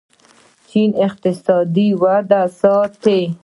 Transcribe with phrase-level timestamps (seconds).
[0.69, 3.19] چین اقتصادي وده ساتي.